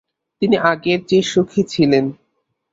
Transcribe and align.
তিনি 0.41 0.55
আগের 0.71 0.99
চেয়ে 1.07 1.25
সুখী 1.31 1.61
ছিলেন। 1.63 2.05